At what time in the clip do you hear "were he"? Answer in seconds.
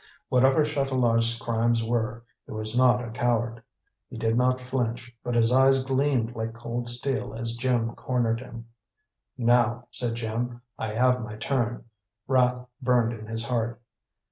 1.83-2.51